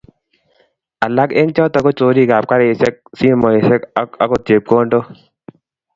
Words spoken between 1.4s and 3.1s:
choto ko chorikab garisiek,